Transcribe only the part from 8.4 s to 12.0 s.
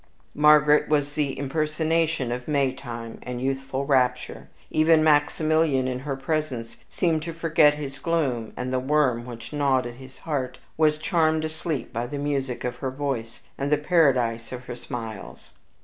and the worm which gnawed at his heart was charmed asleep